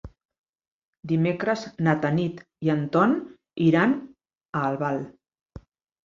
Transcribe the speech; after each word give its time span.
Dimecres 1.09 1.65
na 1.87 1.93
Tanit 2.05 2.39
i 2.67 2.71
en 2.75 2.81
Ton 2.95 3.13
iran 3.67 3.93
a 3.99 4.63
Albal. 4.71 4.99